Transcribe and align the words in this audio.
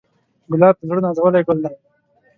ګلاب 0.51 0.75
د 0.79 0.81
زړه 0.89 0.99
نازولی 1.05 1.41
ګل 1.47 1.59
دی. 1.63 1.73